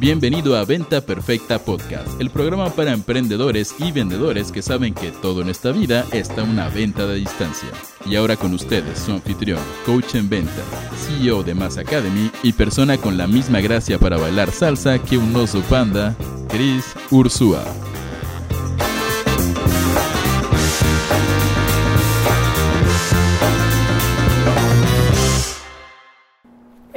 Bienvenido 0.00 0.56
a 0.56 0.64
Venta 0.64 1.02
Perfecta 1.02 1.58
Podcast, 1.58 2.18
el 2.22 2.30
programa 2.30 2.70
para 2.70 2.94
emprendedores 2.94 3.74
y 3.78 3.92
vendedores 3.92 4.50
que 4.50 4.62
saben 4.62 4.94
que 4.94 5.10
todo 5.10 5.42
en 5.42 5.50
esta 5.50 5.72
vida 5.72 6.06
está 6.10 6.42
una 6.42 6.70
venta 6.70 7.06
de 7.06 7.16
distancia. 7.16 7.68
Y 8.06 8.16
ahora 8.16 8.38
con 8.38 8.54
ustedes, 8.54 8.98
su 8.98 9.12
anfitrión, 9.12 9.60
coach 9.84 10.14
en 10.14 10.30
venta, 10.30 10.62
CEO 10.96 11.42
de 11.42 11.54
Mass 11.54 11.76
Academy 11.76 12.30
y 12.42 12.54
persona 12.54 12.96
con 12.96 13.18
la 13.18 13.26
misma 13.26 13.60
gracia 13.60 13.98
para 13.98 14.16
bailar 14.16 14.52
salsa 14.52 14.98
que 14.98 15.18
un 15.18 15.36
oso 15.36 15.60
panda, 15.68 16.16
Chris 16.48 16.94
Ursúa. 17.10 17.62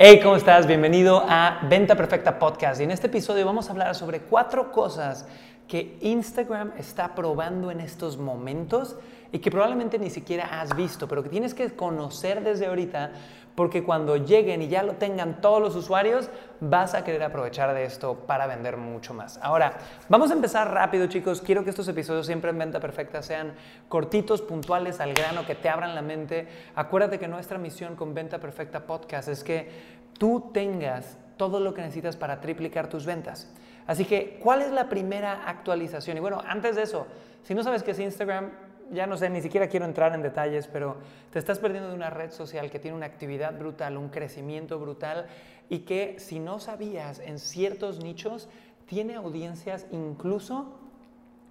Hey, 0.05 0.19
¿cómo 0.21 0.35
estás? 0.35 0.67
Bienvenido 0.67 1.23
a 1.29 1.61
Venta 1.69 1.95
Perfecta 1.95 2.37
Podcast. 2.37 2.81
Y 2.81 2.83
en 2.83 2.91
este 2.91 3.07
episodio 3.07 3.45
vamos 3.45 3.69
a 3.69 3.71
hablar 3.71 3.95
sobre 3.95 4.19
cuatro 4.19 4.69
cosas 4.69 5.25
que 5.65 5.97
Instagram 6.01 6.73
está 6.77 7.15
probando 7.15 7.71
en 7.71 7.79
estos 7.79 8.17
momentos 8.17 8.97
y 9.33 9.39
que 9.39 9.51
probablemente 9.51 9.97
ni 9.97 10.11
siquiera 10.11 10.61
has 10.61 10.75
visto, 10.75 11.07
pero 11.07 11.23
que 11.23 11.27
tienes 11.27 11.53
que 11.53 11.69
conocer 11.75 12.43
desde 12.43 12.67
ahorita 12.67 13.11
porque 13.55 13.83
cuando 13.83 14.15
lleguen 14.15 14.61
y 14.61 14.67
ya 14.67 14.83
lo 14.83 14.93
tengan 14.93 15.41
todos 15.41 15.61
los 15.61 15.75
usuarios, 15.75 16.29
vas 16.59 16.93
a 16.93 17.03
querer 17.03 17.23
aprovechar 17.23 17.73
de 17.73 17.85
esto 17.85 18.15
para 18.27 18.47
vender 18.47 18.77
mucho 18.77 19.13
más. 19.13 19.39
Ahora, 19.41 19.77
vamos 20.07 20.31
a 20.31 20.33
empezar 20.33 20.71
rápido, 20.71 21.07
chicos. 21.07 21.41
Quiero 21.41 21.63
que 21.63 21.71
estos 21.71 21.87
episodios 21.87 22.25
siempre 22.25 22.51
en 22.51 22.57
Venta 22.57 22.79
Perfecta 22.79 23.21
sean 23.21 23.53
cortitos, 23.89 24.41
puntuales, 24.41 24.99
al 24.99 25.13
grano, 25.13 25.45
que 25.45 25.55
te 25.55 25.69
abran 25.69 25.93
la 25.93 26.01
mente. 26.01 26.47
Acuérdate 26.75 27.19
que 27.19 27.27
nuestra 27.27 27.57
misión 27.57 27.95
con 27.95 28.13
Venta 28.13 28.39
Perfecta 28.39 28.85
Podcast 28.85 29.27
es 29.29 29.43
que 29.43 29.69
tú 30.17 30.51
tengas 30.53 31.17
todo 31.37 31.59
lo 31.59 31.73
que 31.73 31.81
necesitas 31.81 32.17
para 32.17 32.39
triplicar 32.39 32.87
tus 32.87 33.05
ventas. 33.05 33.51
Así 33.85 34.05
que, 34.05 34.39
¿cuál 34.41 34.61
es 34.61 34.71
la 34.71 34.89
primera 34.89 35.47
actualización? 35.47 36.17
Y 36.17 36.21
bueno, 36.21 36.41
antes 36.47 36.75
de 36.75 36.83
eso, 36.83 37.05
si 37.43 37.53
no 37.53 37.63
sabes 37.63 37.83
qué 37.83 37.91
es 37.91 37.99
Instagram, 37.99 38.51
ya 38.93 39.07
no 39.07 39.17
sé, 39.17 39.29
ni 39.29 39.41
siquiera 39.41 39.67
quiero 39.67 39.85
entrar 39.85 40.13
en 40.13 40.21
detalles, 40.21 40.67
pero 40.67 40.97
te 41.31 41.39
estás 41.39 41.59
perdiendo 41.59 41.89
de 41.89 41.95
una 41.95 42.09
red 42.09 42.31
social 42.31 42.71
que 42.71 42.79
tiene 42.79 42.95
una 42.95 43.05
actividad 43.05 43.57
brutal, 43.57 43.97
un 43.97 44.09
crecimiento 44.09 44.79
brutal 44.79 45.27
y 45.69 45.79
que 45.79 46.15
si 46.19 46.39
no 46.39 46.59
sabías 46.59 47.19
en 47.19 47.39
ciertos 47.39 48.03
nichos 48.03 48.47
tiene 48.85 49.15
audiencias 49.15 49.87
incluso 49.91 50.77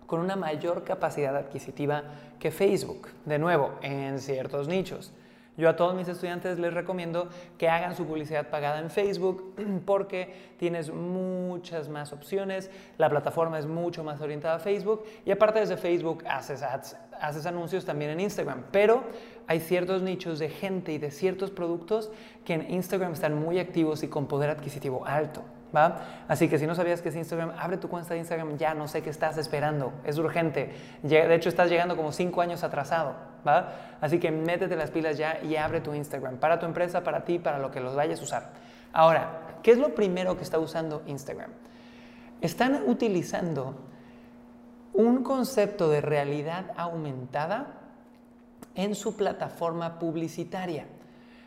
con 0.07 0.20
una 0.20 0.37
mayor 0.37 0.85
capacidad 0.85 1.37
adquisitiva 1.37 2.05
que 2.39 2.51
Facebook, 2.51 3.09
de 3.25 3.39
nuevo, 3.39 3.79
en 3.83 4.19
ciertos 4.19 4.69
nichos. 4.69 5.13
Yo 5.56 5.69
a 5.69 5.77
todos 5.77 5.95
mis 5.95 6.08
estudiantes 6.08 6.58
les 6.58 6.72
recomiendo 6.72 7.28
que 7.58 7.69
hagan 7.69 7.95
su 7.95 8.06
publicidad 8.06 8.48
pagada 8.48 8.78
en 8.78 8.89
Facebook 8.89 9.55
porque 9.84 10.53
tienes 10.58 10.91
muchas 10.91 11.91
más 11.91 12.12
opciones, 12.12 12.70
la 12.97 13.11
plataforma 13.11 13.58
es 13.58 13.67
mucho 13.67 14.03
más 14.03 14.20
orientada 14.23 14.55
a 14.55 14.58
Facebook 14.58 15.05
y 15.27 15.30
aparte 15.30 15.61
desde 15.61 15.77
Facebook 15.77 16.25
haces 16.27 16.62
ads, 16.62 16.97
haces 17.20 17.45
anuncios 17.45 17.84
también 17.84 18.12
en 18.12 18.20
Instagram, 18.20 18.64
pero 18.70 19.03
hay 19.47 19.61
ciertos 19.61 20.00
nichos 20.00 20.39
de 20.39 20.48
gente 20.48 20.92
y 20.92 20.98
de 20.98 21.11
ciertos 21.11 21.50
productos 21.50 22.11
que 22.47 22.55
en 22.55 22.70
Instagram 22.70 23.12
están 23.12 23.39
muy 23.39 23.58
activos 23.58 24.03
y 24.03 24.08
con 24.08 24.27
poder 24.27 24.48
adquisitivo 24.48 25.05
alto. 25.05 25.42
¿Va? 25.75 26.25
Así 26.28 26.48
que 26.48 26.59
si 26.59 26.67
no 26.67 26.75
sabías 26.75 27.01
que 27.01 27.09
es 27.09 27.17
Instagram, 27.17 27.53
abre 27.59 27.78
tu 27.78 27.89
cuenta 27.89 28.12
de 28.12 28.20
Instagram 28.20 28.59
ya, 28.59 28.75
no 28.75 28.89
sé 28.89 29.03
qué 29.03 29.11
estás 29.11 29.39
esperando, 29.39 29.92
es 30.05 30.19
urgente. 30.19 30.75
De 31.03 31.34
hecho, 31.34 31.48
estás 31.48 31.70
llegando 31.70 31.97
como 31.97 32.12
cinco 32.12 32.42
años 32.42 32.62
atrasado. 32.62 33.14
¿va? 33.47 33.73
Así 34.01 34.19
que 34.19 34.31
métete 34.31 34.77
las 34.77 34.91
pilas 34.91 35.19
ya 35.19 35.41
y 35.42 35.56
abre 35.56 35.81
tu 35.81 35.95
Instagram 35.95 36.37
para 36.37 36.59
tu 36.59 36.67
empresa, 36.67 37.03
para 37.03 37.25
ti, 37.25 37.39
para 37.39 37.59
lo 37.59 37.70
que 37.70 37.81
los 37.81 37.95
vayas 37.95 38.20
a 38.20 38.25
usar. 38.25 38.51
Ahora, 38.92 39.59
¿qué 39.62 39.70
es 39.70 39.79
lo 39.79 39.95
primero 39.95 40.37
que 40.37 40.42
está 40.42 40.59
usando 40.59 41.03
Instagram? 41.06 41.51
Están 42.41 42.84
utilizando 42.86 43.77
un 44.92 45.23
concepto 45.23 45.89
de 45.89 46.01
realidad 46.01 46.67
aumentada 46.77 47.79
en 48.75 48.95
su 48.95 49.17
plataforma 49.17 49.98
publicitaria. 49.98 50.86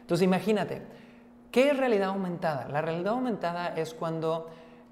Entonces 0.02 0.26
imagínate, 0.26 0.82
¿qué 1.56 1.70
es 1.70 1.78
realidad 1.78 2.10
aumentada? 2.10 2.68
La 2.68 2.82
realidad 2.82 3.14
aumentada 3.14 3.70
es 3.78 3.94
cuando 3.94 4.50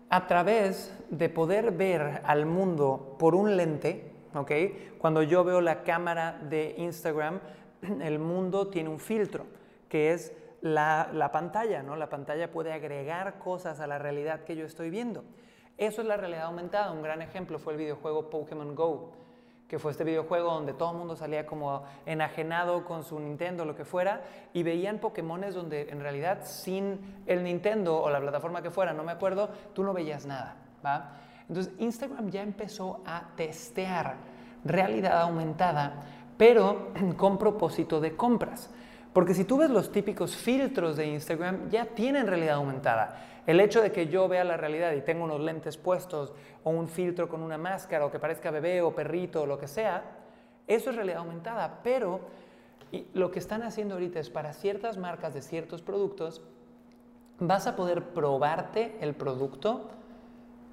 a 0.07 0.28
través 0.28 0.97
de 1.09 1.28
poder 1.28 1.74
ver 1.74 2.22
al 2.24 2.46
mundo 2.46 3.18
por 3.19 3.35
un 3.35 3.57
lente, 3.57 4.13
¿ok? 4.34 4.51
Cuando 4.97 5.24
yo 5.24 5.44
veo 5.44 5.59
la 5.59 5.84
cámara 5.84 6.40
de 6.41 6.75
Instagram, 6.78 7.41
el 8.01 8.18
mundo 8.18 8.69
tiene 8.69 8.88
un 8.88 9.00
filtro, 9.00 9.46
que 9.90 10.13
es 10.13 10.31
la, 10.62 11.09
la, 11.12 11.34
pantalla, 11.34 11.84
¿no? 11.84 11.97
La 11.97 12.07
pantalla 12.07 12.50
puede 12.50 12.72
agregar 12.72 13.40
cosas 13.40 13.81
a 13.81 13.88
la 13.88 14.00
realidad 14.00 14.45
que 14.45 14.56
yo 14.56 14.66
estoy 14.66 14.90
viendo. 14.90 15.25
Eso 15.78 16.01
es 16.01 16.07
la 16.07 16.16
realidad 16.16 16.44
aumentada. 16.44 16.94
Un 16.94 17.01
gran 17.01 17.22
ejemplo 17.22 17.59
fue 17.59 17.74
el 17.74 17.80
videojuego 17.80 18.30
Pokémon 18.30 18.74
Go, 18.74 19.12
que 19.73 19.79
fue 19.79 19.89
este 19.89 20.03
videojuego 20.03 20.53
donde 20.53 20.73
todo 20.73 20.91
el 20.91 21.00
mundo 21.00 21.16
salía 21.16 21.47
como 21.47 21.81
enajenado 22.06 22.85
con 22.85 23.03
su 23.03 23.19
Nintendo, 23.19 23.66
lo 23.66 23.75
que 23.75 23.85
fuera, 23.85 24.22
y 24.53 24.61
veían 24.61 25.00
Pokémones 25.00 25.56
donde 25.56 25.89
en 25.89 26.00
realidad 26.00 26.41
sin 26.44 27.23
el 27.25 27.44
Nintendo 27.44 28.00
o 28.00 28.07
la 28.12 28.22
plataforma 28.22 28.62
que 28.62 28.69
fuera, 28.69 28.94
no 28.94 29.03
me 29.03 29.12
acuerdo, 29.12 29.50
tú 29.73 29.83
no 29.83 29.91
veías 29.91 30.28
nada, 30.28 30.57
¿va? 30.85 31.13
Entonces 31.50 31.73
Instagram 31.79 32.29
ya 32.29 32.44
empezó 32.44 33.01
a 33.03 33.31
testear 33.35 34.17
realidad 34.63 35.22
aumentada, 35.22 36.03
pero 36.38 36.89
con 37.17 37.39
propósito 37.39 38.00
de 38.00 38.16
compras. 38.16 38.69
Porque 39.13 39.35
si 39.35 39.46
tú 39.46 39.57
ves 39.57 39.69
los 39.69 39.91
típicos 39.91 40.35
filtros 40.35 40.97
de 40.97 41.06
Instagram, 41.06 41.69
ya 41.69 41.85
tienen 41.85 42.28
realidad 42.28 42.56
aumentada. 42.56 43.28
El 43.46 43.59
hecho 43.59 43.81
de 43.81 43.91
que 43.91 44.07
yo 44.07 44.28
vea 44.28 44.44
la 44.44 44.57
realidad 44.57 44.94
y 44.94 45.01
tenga 45.01 45.24
unos 45.24 45.40
lentes 45.40 45.78
puestos 45.78 46.34
o 46.63 46.72
un 46.72 46.88
filtro 46.88 47.29
con 47.29 47.41
una 47.41 47.57
máscara 47.57 48.06
o 48.06 48.12
que 48.12 48.19
parezca 48.19 48.50
bebé 48.51 48.81
o 48.81 48.96
perrito 48.96 49.44
o 49.44 49.46
lo 49.46 49.59
que 49.59 49.68
sea, 49.68 50.03
eso 50.66 50.90
es 50.90 50.96
realidad 50.96 51.19
aumentada. 51.19 51.81
Pero 51.84 52.22
lo 53.13 53.29
que 53.29 53.40
están 53.40 53.63
haciendo 53.63 53.96
ahorita 53.96 54.19
es 54.19 54.29
para 54.29 54.53
ciertas 54.53 54.97
marcas 54.97 55.34
de 55.34 55.41
ciertos 55.41 55.81
productos, 55.81 56.41
vas 57.40 57.68
a 57.68 57.75
poder 57.75 58.03
probarte 58.03 58.95
el 59.01 59.13
producto 59.13 59.90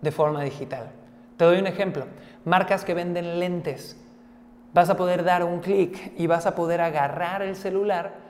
de 0.01 0.13
forma 0.13 0.43
digital. 0.43 0.91
Te 1.37 1.45
doy 1.45 1.59
un 1.59 1.67
ejemplo. 1.67 2.07
Marcas 2.45 2.85
que 2.85 2.95
venden 2.95 3.39
lentes. 3.39 3.97
Vas 4.73 4.89
a 4.89 4.97
poder 4.97 5.25
dar 5.25 5.43
un 5.45 5.61
clic 5.61 6.13
y 6.17 6.27
vas 6.27 6.47
a 6.47 6.55
poder 6.55 6.81
agarrar 6.81 7.43
el 7.43 7.57
celular 7.57 8.30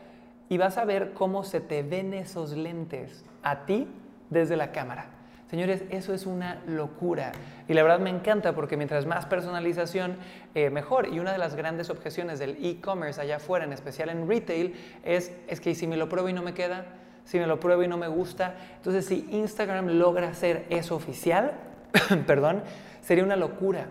y 0.51 0.59
vas 0.59 0.77
a 0.77 0.85
ver 0.85 1.13
cómo 1.15 1.45
se 1.45 1.61
te 1.61 1.83
ven 1.83 2.13
esos 2.13 2.53
lentes 2.53 3.25
a 3.43 3.65
ti 3.65 3.89
desde 4.29 4.57
la 4.57 4.73
cámara. 4.73 5.07
Señores, 5.49 5.85
eso 5.91 6.13
es 6.13 6.27
una 6.27 6.61
locura. 6.67 7.33
Y 7.69 7.75
la 7.75 7.83
verdad 7.83 8.01
me 8.01 8.11
encanta 8.11 8.53
porque 8.53 8.77
mientras 8.77 9.07
más 9.07 9.27
personalización, 9.27 10.17
eh, 10.55 10.69
mejor. 10.71 11.09
Y 11.13 11.21
una 11.21 11.33
de 11.33 11.39
las 11.39 11.55
grandes 11.55 11.89
objeciones 11.89 12.41
del 12.41 12.57
e-commerce 12.65 13.21
allá 13.21 13.37
afuera, 13.37 13.65
en 13.65 13.73
especial 13.73 14.11
en 14.11 14.29
retail, 14.29 14.75
es, 15.05 15.33
es 15.47 15.61
que 15.61 15.75
si 15.75 15.87
me 15.87 15.97
lo 15.97 16.09
pruebo 16.09 16.29
y 16.29 16.33
no 16.33 16.43
me 16.43 16.53
queda, 16.53 16.87
si 17.25 17.39
me 17.39 17.47
lo 17.47 17.61
pruebo 17.61 17.85
y 17.85 17.89
no 17.89 17.97
me 17.97 18.09
gusta. 18.09 18.57
Entonces, 18.77 19.07
si 19.07 19.29
Instagram 19.31 19.87
logra 19.99 20.29
hacer 20.29 20.67
eso 20.69 20.97
oficial, 20.97 21.53
perdón, 22.27 22.63
sería 23.03 23.23
una 23.23 23.37
locura. 23.37 23.87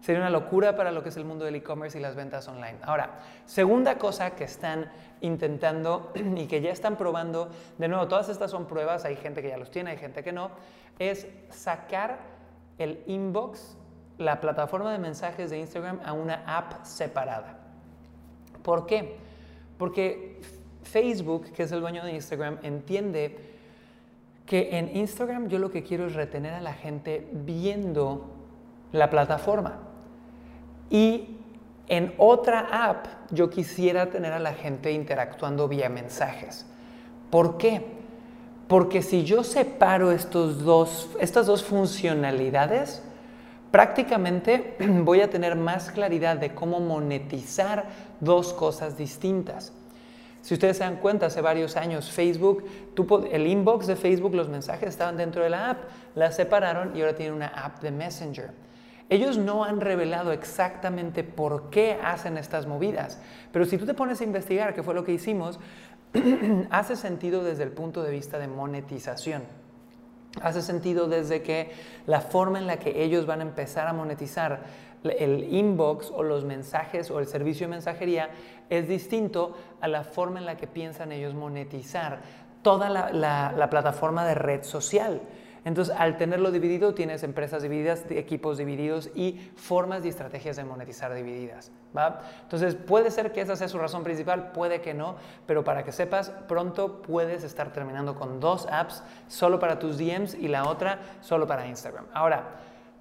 Sería 0.00 0.20
una 0.20 0.30
locura 0.30 0.76
para 0.76 0.92
lo 0.92 1.02
que 1.02 1.08
es 1.08 1.16
el 1.16 1.24
mundo 1.24 1.44
del 1.44 1.56
e-commerce 1.56 1.98
y 1.98 2.00
las 2.00 2.14
ventas 2.14 2.46
online. 2.48 2.78
Ahora, 2.82 3.18
segunda 3.44 3.98
cosa 3.98 4.36
que 4.36 4.44
están 4.44 4.90
intentando 5.20 6.12
y 6.36 6.46
que 6.46 6.60
ya 6.60 6.70
están 6.70 6.96
probando, 6.96 7.50
de 7.78 7.88
nuevo, 7.88 8.06
todas 8.06 8.28
estas 8.28 8.50
son 8.50 8.66
pruebas, 8.66 9.04
hay 9.04 9.16
gente 9.16 9.42
que 9.42 9.48
ya 9.48 9.56
los 9.56 9.70
tiene, 9.70 9.90
hay 9.90 9.98
gente 9.98 10.22
que 10.22 10.32
no, 10.32 10.50
es 10.98 11.26
sacar 11.50 12.18
el 12.78 13.02
inbox, 13.06 13.76
la 14.18 14.40
plataforma 14.40 14.92
de 14.92 14.98
mensajes 14.98 15.50
de 15.50 15.58
Instagram, 15.58 16.00
a 16.04 16.12
una 16.12 16.42
app 16.46 16.84
separada. 16.84 17.58
¿Por 18.62 18.86
qué? 18.86 19.16
Porque 19.78 20.40
Facebook, 20.82 21.52
que 21.52 21.64
es 21.64 21.72
el 21.72 21.80
dueño 21.80 22.04
de 22.04 22.12
Instagram, 22.12 22.58
entiende 22.62 23.36
que 24.46 24.78
en 24.78 24.96
Instagram 24.96 25.48
yo 25.48 25.58
lo 25.58 25.70
que 25.70 25.82
quiero 25.82 26.06
es 26.06 26.14
retener 26.14 26.54
a 26.54 26.60
la 26.60 26.72
gente 26.72 27.28
viendo 27.32 28.30
la 28.92 29.10
plataforma. 29.10 29.85
Y 30.90 31.36
en 31.88 32.14
otra 32.18 32.88
app 32.88 33.06
yo 33.30 33.50
quisiera 33.50 34.10
tener 34.10 34.32
a 34.32 34.38
la 34.38 34.54
gente 34.54 34.92
interactuando 34.92 35.68
vía 35.68 35.88
mensajes. 35.88 36.66
¿Por 37.30 37.58
qué? 37.58 37.84
Porque 38.68 39.02
si 39.02 39.24
yo 39.24 39.44
separo 39.44 40.10
estos 40.10 40.64
dos, 40.64 41.10
estas 41.20 41.46
dos 41.46 41.64
funcionalidades, 41.64 43.02
prácticamente 43.70 44.76
voy 45.04 45.20
a 45.20 45.30
tener 45.30 45.54
más 45.54 45.90
claridad 45.90 46.36
de 46.36 46.54
cómo 46.54 46.80
monetizar 46.80 47.86
dos 48.20 48.52
cosas 48.52 48.96
distintas. 48.96 49.72
Si 50.42 50.54
ustedes 50.54 50.76
se 50.76 50.84
dan 50.84 50.96
cuenta, 50.96 51.26
hace 51.26 51.40
varios 51.40 51.76
años 51.76 52.10
Facebook, 52.10 52.64
el 53.32 53.46
inbox 53.46 53.88
de 53.88 53.96
Facebook, 53.96 54.34
los 54.34 54.48
mensajes 54.48 54.90
estaban 54.90 55.16
dentro 55.16 55.42
de 55.42 55.50
la 55.50 55.70
app, 55.70 55.78
la 56.14 56.30
separaron 56.30 56.96
y 56.96 57.00
ahora 57.00 57.16
tienen 57.16 57.34
una 57.34 57.48
app 57.48 57.80
de 57.80 57.90
Messenger. 57.90 58.65
Ellos 59.08 59.38
no 59.38 59.64
han 59.64 59.80
revelado 59.80 60.32
exactamente 60.32 61.22
por 61.22 61.70
qué 61.70 61.98
hacen 62.02 62.36
estas 62.36 62.66
movidas, 62.66 63.20
pero 63.52 63.64
si 63.64 63.78
tú 63.78 63.86
te 63.86 63.94
pones 63.94 64.20
a 64.20 64.24
investigar, 64.24 64.74
que 64.74 64.82
fue 64.82 64.94
lo 64.94 65.04
que 65.04 65.12
hicimos, 65.12 65.60
hace 66.70 66.96
sentido 66.96 67.44
desde 67.44 67.62
el 67.62 67.70
punto 67.70 68.02
de 68.02 68.10
vista 68.10 68.38
de 68.38 68.48
monetización. 68.48 69.44
hace 70.42 70.60
sentido 70.60 71.08
desde 71.08 71.42
que 71.42 71.70
la 72.06 72.20
forma 72.20 72.58
en 72.58 72.66
la 72.66 72.78
que 72.78 73.02
ellos 73.02 73.26
van 73.26 73.40
a 73.40 73.44
empezar 73.44 73.86
a 73.88 73.92
monetizar 73.92 74.64
el 75.04 75.52
inbox 75.54 76.10
o 76.10 76.22
los 76.22 76.44
mensajes 76.44 77.10
o 77.10 77.20
el 77.20 77.26
servicio 77.26 77.66
de 77.66 77.70
mensajería 77.70 78.30
es 78.70 78.88
distinto 78.88 79.56
a 79.80 79.88
la 79.88 80.04
forma 80.04 80.38
en 80.38 80.46
la 80.46 80.56
que 80.56 80.66
piensan 80.66 81.12
ellos 81.12 81.34
monetizar 81.34 82.20
toda 82.62 82.88
la, 82.90 83.68
plataforma 83.70 84.26
de 84.26 84.34
red 84.34 84.64
social. 84.64 85.20
Entonces, 85.66 85.92
al 85.98 86.16
tenerlo 86.16 86.52
dividido, 86.52 86.94
tienes 86.94 87.24
empresas 87.24 87.60
divididas, 87.60 88.04
equipos 88.10 88.56
divididos 88.56 89.10
y 89.16 89.50
formas 89.56 90.04
y 90.04 90.08
estrategias 90.08 90.54
de 90.54 90.62
monetizar 90.62 91.12
divididas. 91.12 91.72
¿va? 91.94 92.20
Entonces, 92.42 92.76
puede 92.76 93.10
ser 93.10 93.32
que 93.32 93.40
esa 93.40 93.56
sea 93.56 93.66
su 93.66 93.76
razón 93.76 94.04
principal, 94.04 94.52
puede 94.52 94.80
que 94.80 94.94
no, 94.94 95.16
pero 95.44 95.64
para 95.64 95.82
que 95.82 95.90
sepas, 95.90 96.30
pronto 96.46 97.02
puedes 97.02 97.42
estar 97.42 97.72
terminando 97.72 98.14
con 98.14 98.38
dos 98.38 98.68
apps 98.70 99.02
solo 99.26 99.58
para 99.58 99.80
tus 99.80 99.98
DMs 99.98 100.34
y 100.34 100.46
la 100.46 100.68
otra 100.68 101.00
solo 101.20 101.48
para 101.48 101.66
Instagram. 101.66 102.06
Ahora, 102.14 102.44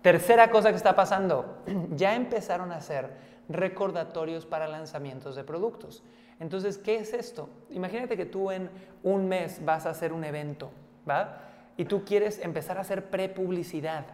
tercera 0.01 0.49
cosa 0.49 0.71
que 0.71 0.77
está 0.77 0.95
pasando, 0.95 1.59
ya 1.91 2.15
empezaron 2.15 2.71
a 2.71 2.77
hacer 2.77 3.11
recordatorios 3.47 4.47
para 4.47 4.67
lanzamientos 4.67 5.35
de 5.35 5.43
productos. 5.43 6.03
Entonces, 6.39 6.79
¿qué 6.79 6.95
es 6.95 7.13
esto? 7.13 7.47
Imagínate 7.69 8.17
que 8.17 8.25
tú 8.25 8.49
en 8.49 8.71
un 9.03 9.27
mes 9.27 9.63
vas 9.63 9.85
a 9.85 9.91
hacer 9.91 10.11
un 10.11 10.23
evento, 10.23 10.71
¿va? 11.07 11.41
Y 11.77 11.85
tú 11.85 12.03
quieres 12.05 12.39
empezar 12.39 12.77
a 12.77 12.81
hacer 12.81 13.05
prepublicidad. 13.05 14.05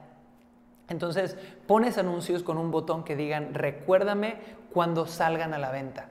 Entonces, 0.90 1.38
pones 1.68 1.98
anuncios 1.98 2.44
con 2.44 2.58
un 2.58 2.72
botón 2.72 3.04
que 3.04 3.16
digan, 3.16 3.54
recuérdame 3.54 4.36
cuando 4.74 5.06
salgan 5.06 5.54
a 5.54 5.58
la 5.58 5.72
venta. 5.72 6.08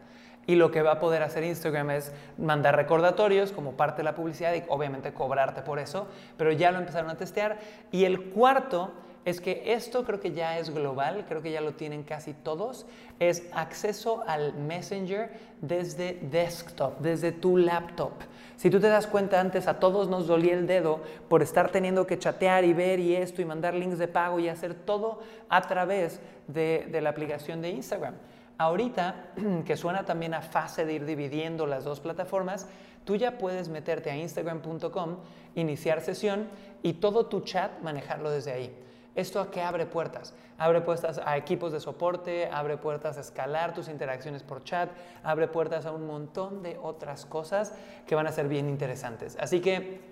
Y 0.46 0.54
lo 0.56 0.70
que 0.70 0.82
va 0.82 0.92
a 0.92 1.00
poder 1.00 1.22
hacer 1.22 1.44
Instagram 1.44 1.90
es 1.90 2.12
mandar 2.38 2.74
recordatorios 2.74 3.52
como 3.52 3.72
parte 3.72 3.98
de 3.98 4.04
la 4.04 4.14
publicidad 4.14 4.54
y 4.54 4.64
obviamente 4.68 5.12
cobrarte 5.12 5.62
por 5.62 5.78
eso, 5.78 6.08
pero 6.36 6.50
ya 6.50 6.72
lo 6.72 6.78
empezaron 6.78 7.10
a 7.10 7.16
testear. 7.16 7.58
Y 7.92 8.04
el 8.04 8.30
cuarto 8.30 8.92
es 9.24 9.40
que 9.40 9.74
esto 9.74 10.04
creo 10.04 10.18
que 10.18 10.32
ya 10.32 10.58
es 10.58 10.70
global, 10.70 11.26
creo 11.28 11.42
que 11.42 11.52
ya 11.52 11.60
lo 11.60 11.74
tienen 11.74 12.02
casi 12.02 12.32
todos, 12.32 12.86
es 13.18 13.42
acceso 13.52 14.24
al 14.26 14.54
Messenger 14.54 15.30
desde 15.60 16.14
desktop, 16.22 16.98
desde 17.00 17.32
tu 17.32 17.58
laptop. 17.58 18.12
Si 18.56 18.70
tú 18.70 18.80
te 18.80 18.88
das 18.88 19.06
cuenta 19.06 19.40
antes, 19.40 19.68
a 19.68 19.78
todos 19.78 20.08
nos 20.08 20.26
dolía 20.26 20.54
el 20.54 20.66
dedo 20.66 21.00
por 21.28 21.42
estar 21.42 21.70
teniendo 21.70 22.06
que 22.06 22.18
chatear 22.18 22.64
y 22.64 22.72
ver 22.72 22.98
y 22.98 23.14
esto 23.14 23.42
y 23.42 23.44
mandar 23.44 23.74
links 23.74 23.98
de 23.98 24.08
pago 24.08 24.38
y 24.38 24.48
hacer 24.48 24.74
todo 24.74 25.20
a 25.48 25.62
través 25.62 26.20
de, 26.46 26.88
la 27.02 27.10
aplicación 27.10 27.60
de 27.60 27.70
Instagram. 27.70 28.14
Ahorita, 28.56 29.32
que 29.66 29.76
suena 29.76 30.04
también 30.04 30.32
a 30.32 30.40
fase 30.40 30.86
de 30.86 30.94
ir 30.94 31.04
dividiendo 31.04 31.66
las 31.66 31.84
dos 31.84 32.00
plataformas, 32.00 32.66
tú 33.04 33.16
ya 33.16 33.36
puedes 33.36 33.68
meterte 33.68 34.10
a 34.10 34.16
instagram.com, 34.16 35.16
iniciar 35.54 36.00
sesión 36.00 36.48
y 36.82 36.94
todo 36.94 37.26
tu 37.26 37.40
chat 37.40 37.80
manejarlo 37.82 38.30
desde 38.30 38.52
ahí. 38.52 38.76
¿Esto 39.14 39.40
a 39.40 39.50
qué 39.50 39.62
abre 39.62 39.86
puertas? 39.86 40.34
Abre 40.58 40.80
puertas 40.82 41.20
a 41.24 41.36
equipos 41.36 41.72
de 41.72 41.80
soporte, 41.80 42.48
abre 42.52 42.76
puertas 42.76 43.16
a 43.16 43.20
escalar 43.20 43.74
tus 43.74 43.88
interacciones 43.88 44.42
por 44.42 44.62
chat, 44.62 44.90
abre 45.22 45.48
puertas 45.48 45.86
a 45.86 45.92
un 45.92 46.06
montón 46.06 46.62
de 46.62 46.78
otras 46.82 47.26
cosas 47.26 47.74
que 48.06 48.14
van 48.14 48.26
a 48.26 48.32
ser 48.32 48.48
bien 48.48 48.68
interesantes. 48.68 49.36
Así 49.40 49.60
que 49.60 50.09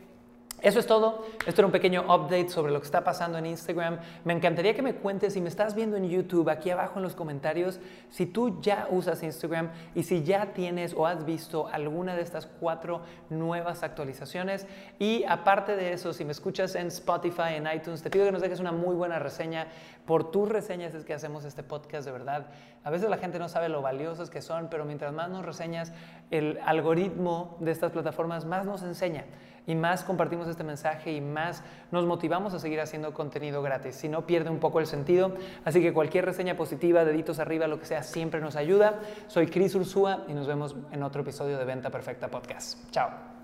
eso 0.60 0.80
es 0.80 0.86
todo. 0.86 1.24
Esto 1.46 1.60
era 1.60 1.66
un 1.66 1.72
pequeño 1.72 2.02
update 2.02 2.48
sobre 2.48 2.72
lo 2.72 2.80
que 2.80 2.86
está 2.86 3.04
pasando 3.04 3.38
en 3.38 3.46
Instagram. 3.46 3.98
Me 4.24 4.32
encantaría 4.32 4.74
que 4.74 4.82
me 4.82 4.94
cuentes 4.94 5.34
si 5.34 5.40
me 5.40 5.48
estás 5.48 5.76
viendo 5.76 5.96
en 5.96 6.08
YouTube, 6.08 6.48
aquí 6.48 6.70
abajo 6.70 6.98
en 6.98 7.04
los 7.04 7.14
comentarios, 7.14 7.78
si 8.10 8.26
tú 8.26 8.60
ya 8.60 8.88
usas 8.90 9.22
Instagram 9.22 9.70
y 9.94 10.02
si 10.02 10.24
ya 10.24 10.52
tienes 10.54 10.94
o 10.94 11.06
has 11.06 11.24
visto 11.24 11.68
alguna 11.68 12.16
de 12.16 12.22
estas 12.22 12.46
cuatro 12.46 13.02
nuevas 13.30 13.84
actualizaciones. 13.84 14.66
Y 14.98 15.22
aparte 15.28 15.76
de 15.76 15.92
eso, 15.92 16.12
si 16.12 16.24
me 16.24 16.32
escuchas 16.32 16.74
en 16.74 16.88
Spotify, 16.88 17.54
en 17.54 17.68
iTunes, 17.72 18.02
te 18.02 18.10
pido 18.10 18.24
que 18.24 18.32
nos 18.32 18.42
dejes 18.42 18.58
una 18.58 18.72
muy 18.72 18.96
buena 18.96 19.20
reseña. 19.20 19.68
Por 20.06 20.32
tus 20.32 20.48
reseñas 20.48 20.92
es 20.94 21.04
que 21.04 21.14
hacemos 21.14 21.44
este 21.44 21.62
podcast 21.62 22.04
de 22.04 22.10
verdad. 22.10 22.46
A 22.82 22.90
veces 22.90 23.08
la 23.08 23.18
gente 23.18 23.38
no 23.38 23.48
sabe 23.48 23.68
lo 23.68 23.80
valiosos 23.80 24.28
que 24.28 24.42
son, 24.42 24.68
pero 24.70 24.84
mientras 24.84 25.12
más 25.12 25.30
nos 25.30 25.44
reseñas, 25.44 25.92
el 26.32 26.58
algoritmo 26.64 27.56
de 27.60 27.70
estas 27.70 27.92
plataformas 27.92 28.44
más 28.44 28.64
nos 28.64 28.82
enseña 28.82 29.24
y 29.68 29.74
más 29.74 30.02
compartimos 30.02 30.48
este 30.48 30.64
mensaje 30.64 31.12
y 31.12 31.20
más 31.20 31.62
nos 31.92 32.06
motivamos 32.06 32.54
a 32.54 32.58
seguir 32.58 32.80
haciendo 32.80 33.12
contenido 33.12 33.62
gratis. 33.62 33.94
Si 33.94 34.08
no, 34.08 34.26
pierde 34.26 34.50
un 34.50 34.58
poco 34.58 34.80
el 34.80 34.86
sentido. 34.86 35.36
Así 35.64 35.80
que 35.82 35.92
cualquier 35.92 36.24
reseña 36.24 36.56
positiva, 36.56 37.04
deditos 37.04 37.38
arriba, 37.38 37.68
lo 37.68 37.78
que 37.78 37.84
sea, 37.84 38.02
siempre 38.02 38.40
nos 38.40 38.56
ayuda. 38.56 38.98
Soy 39.28 39.46
Cris 39.46 39.74
Ursúa 39.74 40.24
y 40.26 40.32
nos 40.32 40.46
vemos 40.46 40.74
en 40.90 41.02
otro 41.02 41.20
episodio 41.20 41.58
de 41.58 41.66
Venta 41.66 41.90
Perfecta 41.90 42.28
Podcast. 42.28 42.90
Chao. 42.90 43.37